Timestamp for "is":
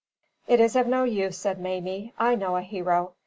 0.59-0.75